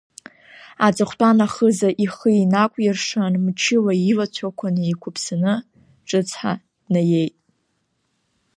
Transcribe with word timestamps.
Аҵыхәтәан 0.85 1.39
ахыза 1.45 1.89
ихы 2.03 2.29
инакәиршан, 2.41 3.33
мчыла 3.45 3.93
илацәақәа 4.09 4.67
неиқәыԥсаны, 4.75 5.53
ҿыцха 6.07 6.51
днаиеит. 6.85 7.35